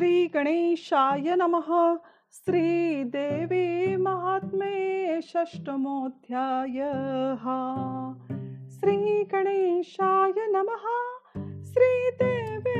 [0.00, 1.96] श्री गणेशाय नमः।
[2.32, 6.92] श्रीदेवी महात्मे षष्टमोऽध्याय
[8.70, 10.86] श्री गणेशाय नमः।
[11.64, 12.76] श्रीदेवे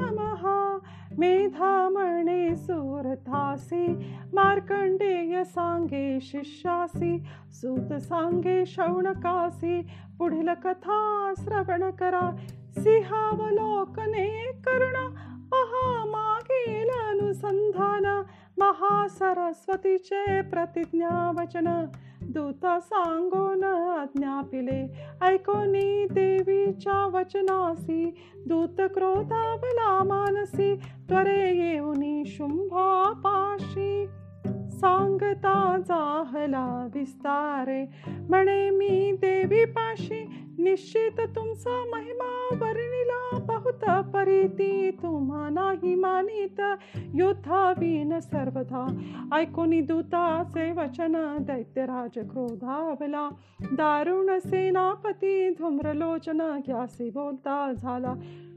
[0.00, 0.78] नमः।
[1.18, 3.88] मेधामणे सुरथासि।
[4.34, 9.82] मार्कंडेय सांगे शिष्यासी। सूत सांगे शौणकासी
[10.18, 12.36] पुढील कथा श्रवण करा।
[12.78, 16.04] सिंहावलोकने करुणा। पहा
[17.44, 18.04] अनुसंधान
[18.58, 21.84] महासरस्वतीचे प्रतिज्ञा वचन
[22.22, 24.80] दूत सांगून आज्ञापिले
[25.22, 28.10] ऐकोनी देवीच्या वचनासी.
[28.46, 30.74] दूत क्रोधावला मानसी
[31.08, 34.06] त्वरे येऊनी शुंभा पाशी
[34.70, 37.84] सांगता जाहला विस्तारे
[38.28, 40.24] म्हणे मी देवी पाशी
[40.58, 46.60] निश्चित तुमचा महिमा वर्णिला बहुत परिती तुम्हा नाही मानित.
[47.14, 48.86] युद्धावीन सर्वधा
[49.32, 53.28] ऐकोनी दूताचे वचन दैत्यराज क्रोधावला.
[53.72, 58.14] दारुण सेनापती धूम्रलोचन घ्यासी बोलता झाला.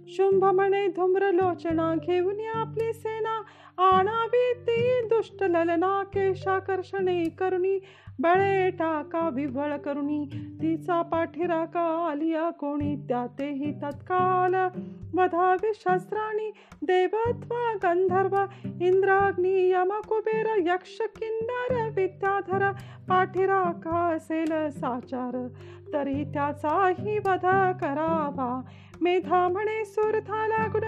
[0.08, 3.42] शुंभ म्हणे धूम्रलोचना घेऊन आपली सेना.
[3.78, 4.91] आणावी ती
[5.22, 7.80] दुष्ट ललना केशाकर्षणे करुणी
[8.20, 10.26] बळे टाका विव्हळ करुणी.
[10.62, 14.56] तिचा पाठीराका आलिया कोणी त्यातेही तत्काल.
[15.14, 18.46] वधावी शस्त्राणी देवत्वा गंधर्व.
[18.82, 22.72] इंद्राग्नी यम कुबेर यक्ष किन्नर विद्याधर.
[23.10, 25.48] पाठीराका असेल साचार?
[25.94, 27.46] तरी त्याचाही वध
[27.82, 28.62] करावा.
[29.02, 30.84] मेधा म्हणे सुरथा लागून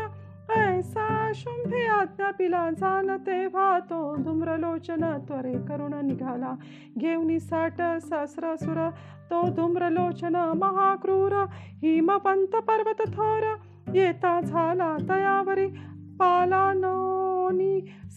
[0.51, 2.69] ऐसा शुंभे आज्ञा पिला.
[2.71, 6.55] जाण तेव्हा तो धूम्रलोचन त्वरे करुण निघाला.
[6.97, 8.89] घेऊन साठ सहस्रसुर
[9.29, 11.45] तो धूम्रलोचन महाक्रूर.
[11.81, 13.55] हिमपंत पर्वत थोर
[13.95, 14.97] येता झाला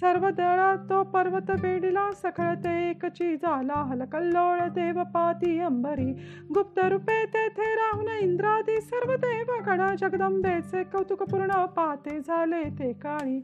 [0.07, 6.13] सर्व दळा तो पर्वत बेडिला सखळ एकची झाला हलकल्लोळ देव पाती अंबरी.
[6.55, 13.41] गुप्त रूपे तेथे राहून इंद्रादी सर्व देव गण जगदंबेचे कौतुकपूर्ण पाते झाले ते काळी.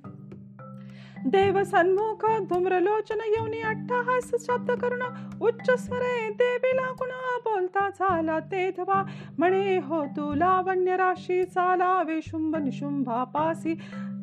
[1.27, 5.03] देव सन्मुख धूम्रलोचन येऊनी अट्टहास शब्द करून
[5.41, 7.11] उच्च स्वरे देवी लागून
[7.45, 9.03] बोलता झाला ते धवा
[9.39, 13.75] म्हणे हो तू लावण्य राशी चाला शुंभ निशुंभा पासी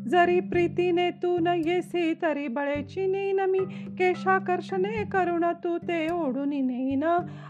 [0.07, 3.59] जरी प्रीतीने तू न येसी तरी बळेची नेन मी.
[3.97, 7.03] केशाकर्षणे करुण तू ते ओढून नेईन.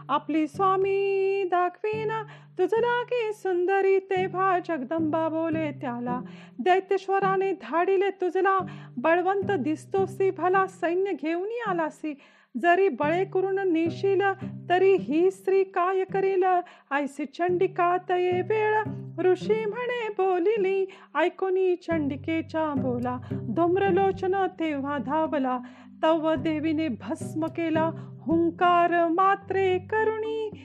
[0.10, 2.12] आपली स्वामी दाखवीन.
[2.58, 6.22] तुझं लागे सुंदरी तेव्हा जगदंबा बोले त्याला.
[6.60, 8.60] दैत्यश्वराने धाडिले तुझला.
[8.98, 12.14] बळवंत दिसतोसी भला सैन्य घेऊन आलासी.
[12.58, 14.22] जरी बळे करून नेशील
[14.70, 16.44] तरी ही स्त्री काय करील?
[16.92, 18.84] आयसी चंडिका तये वेळ.
[19.24, 23.18] ऋषी म्हणे बोलिली ऐकोनी चंडिकेच्या बोला.
[23.32, 25.60] धूम्रलोचन तेव्हा धावला.
[26.04, 27.92] तव देवीने भस्म केला.
[28.22, 30.59] हुंकार मात्रे करुणी.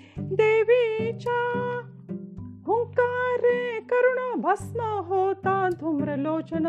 [4.44, 6.66] भस्म होता धूम्रलोचन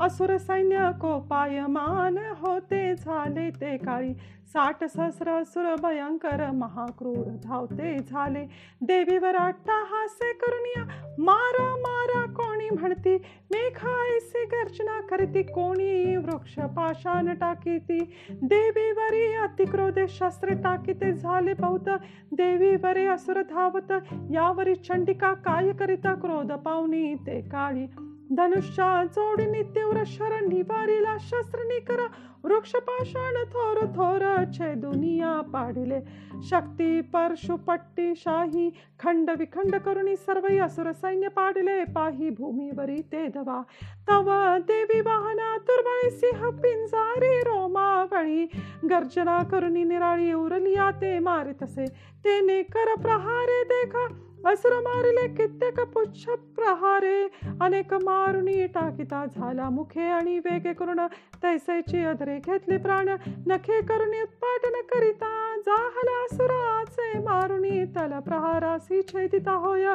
[0.00, 4.12] असुर सैन्य कोपायमान होते झाले ते काळी.
[4.46, 8.44] साठ सहस्र असुर भयंकर महाक्रूर धावते झाले.
[8.80, 13.14] देवीवर अट्टाहासे करून मारा मारा कोणी म्हणती
[13.52, 17.98] मेघायसी गर्जना करती कोणी वृक्ष पाषाण टाकीती.
[18.42, 21.88] देवीवरी अतिक्रोधे शस्त्र टाकीते झाले बहुत
[22.32, 23.92] देवीवरी असुर धावत
[24.30, 27.86] यावरी चंडिका काय करिता क्रोध पावनी ते काळी
[28.32, 32.00] धनुष्या जोडणी तीव्र शरण निवारीला शस्त्र निकर
[32.44, 36.00] वृक्ष पाषाण थोर थोर छे दुनिया पाडिले.
[36.42, 38.70] शक्ती परशुपट्टी शाही
[39.00, 41.84] खंड विखंड करुणी सर्व असुर सैन्य पाडिले.
[41.84, 43.62] पाही भूमीवरी ते धवा
[44.08, 48.44] तव देवी वाहना दुर्बळी सिंह पिंजारी रोमावळी.
[48.90, 51.84] गर्जना करुणी निराळी उरलिया ते मारितसे.
[52.24, 54.06] तेने कर प्रहारे देखा.
[54.50, 56.24] असुर मारले कित्येक पुच्छ
[56.56, 57.22] प्रहारे
[57.60, 61.00] अनेक मारुणी टाकिता झाला मुखे आणि वेगे करून
[61.42, 63.08] तैसेची अधरे घेतले प्राण
[63.46, 65.45] नखे करून उत्पाटन करिता.
[65.66, 69.86] जाहला असुराचे मारुणी तल प्रहारासी छेदिता होय।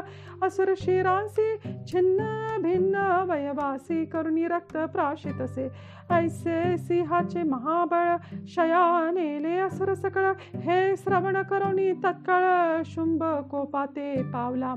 [0.42, 1.56] असुर शिरांसी
[1.88, 2.96] छिन्न भिन्न
[3.30, 5.68] वयवासी करुणी रक्त प्राशितसे।
[6.10, 8.16] ऐसे सिंहाचे महाबळ
[8.48, 10.32] शयानेले असुर सकळ।
[10.64, 14.76] हे श्रवण करुणी तत्काळ शुंभ कोपाते पावला।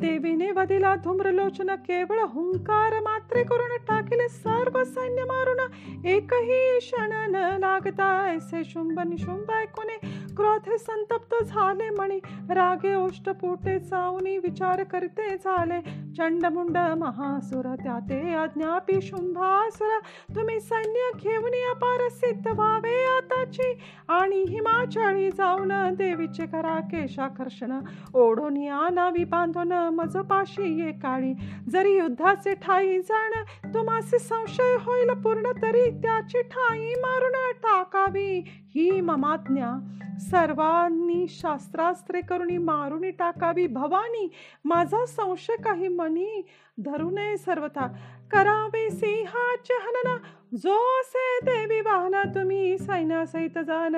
[0.00, 5.60] देवीने वदिला धूम्रलोचन केवळ हुंकार मात्रे करून टाकिले सर्व सैन्य मारून
[6.06, 9.96] एकही क्षण न लागता ऐसे शुंभ निशुंभ ऐकूने
[10.36, 12.18] क्रोधे संतप्त झाले म्हणे
[12.54, 15.78] रागे ओष्ट पोटे चावणी विचार करते झाले.
[16.18, 19.98] चंडमुंड महासुर त्या ते अज्ञापी शुंभासुर.
[20.34, 23.72] तुम्ही सैन्य घेऊन अपार सिद्ध व्हावे आताची.
[24.08, 27.72] आणि हिमाचळी जाऊन देवीचे करा केशाकर्षण.
[28.14, 31.32] ओढून या नावी बांधून मज पाशी ये काळी.
[31.70, 33.32] जरी युद्धाचे ठाई जाण
[33.74, 37.32] तुम्हाचे संशय होईल पूर्ण तरी त्याची ठाई मारून
[37.62, 38.44] टाकावी.
[38.74, 39.72] ही ममाज्ञा
[40.20, 44.30] सर्वांनी शास्त्रास्त्रे करुणी मारुनी टाकावी भवानी
[44.64, 46.46] माझा संशय काही मनी
[46.84, 47.86] धरू नये सर्वथा.
[48.34, 50.16] करावे सिंहाचे हनन
[50.54, 53.94] जो असे देवी वाहना तुम्ही सैन्यासहित जाण।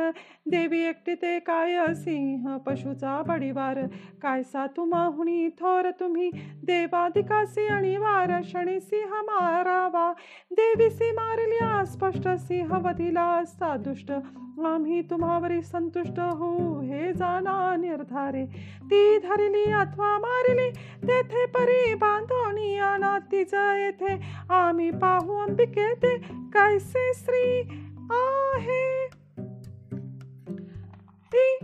[0.50, 3.80] देवी एकटी ते काय सिंह पशुचा बडीवार।
[4.22, 6.30] काय सा तुम्हाहुनी थोर तुम्ही।
[6.64, 10.12] देवाधिकासी आणि वार शनी सिंह मारावा।
[10.52, 14.12] देवीसी मारल्या स्पष्ट सिंह वधिला सादुष्ट
[14.66, 18.44] आम्ही तुम्हावरी संतुष्ट हो हे जाना निर्धारे।
[18.82, 20.70] ती धरली अथवा मारली
[21.02, 24.14] तेथे परी बांधोणी आणा तिचं येथे।
[24.50, 26.16] आम्ही पाहू अंबिके ते
[26.54, 27.60] कैसे स्त्री
[28.12, 29.06] आहे?
[31.32, 31.58] ती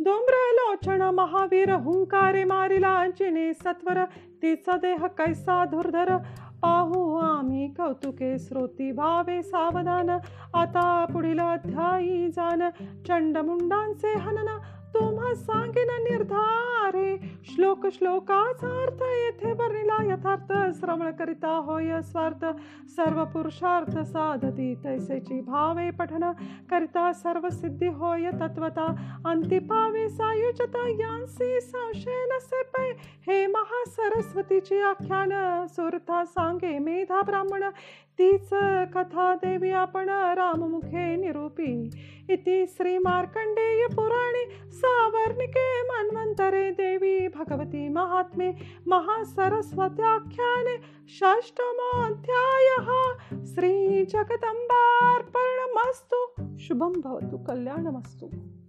[0.00, 4.04] लोचन महावीर हुंकारे मारिला जिने सत्वर
[4.42, 6.16] तिचा देह कैसा धुर्धर
[6.62, 10.10] पाहू आम्ही कौतुके श्रोती भावे सावधान.
[10.54, 12.68] आता पुढील अध्यायी जाण
[13.06, 14.58] चंडमुंडांचे हनन
[15.00, 17.16] तुम्हा सांगेन निर्धारे.
[17.44, 22.44] श्लोक श्लोकाचा अर्थ येथे वर्णिला यथार्थ श्रवण करिता होय स्वार्थ.
[22.88, 26.32] सर्व पुरुषार्थ साधती तैसेची भावे पठन
[26.70, 28.86] करिता सर्व सिद्धी होय तत्वता.
[29.26, 32.90] अंतिपावे सायुजता यांसी संशय नसे पै
[33.26, 35.32] हे महासरस्वतीची आख्यान
[35.66, 37.64] सुरथा सांगे मेधा ब्राह्मण.
[38.20, 38.50] तीच
[38.94, 41.90] कथा देवी आपण राममुखे निरूपी.
[42.30, 48.52] इति श्री मार्कंडेय पुराणे सावर्णिके मन्वन्तरे देवी भगवती महात्मे
[48.88, 50.76] महासरस्वत्याख्याने
[51.08, 52.88] षष्टमोऽध्यायः
[53.44, 54.58] श्रीजगदम्बार्पणमस्तु.
[56.58, 58.59] शुभं भवतु कल्याणमस्तु.